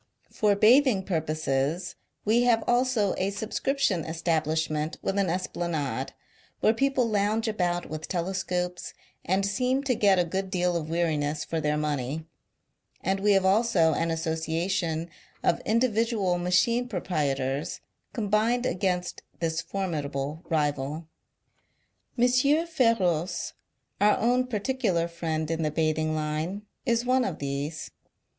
[0.31, 1.93] For bathing purposes,
[2.25, 6.13] we have also a subscription establishment with an esplanade,
[6.59, 11.45] where people lounge about with telescopes, and seem to get a good deal of weariness
[11.45, 12.25] for their money;
[13.03, 15.07] and we have also an association
[15.43, 17.79] of individual machine proprietors
[18.11, 21.05] combined against this formidable rival.
[22.17, 22.23] M.
[22.25, 23.53] F£roce,
[24.01, 27.91] our own particular friend in the bathing line, is one of these.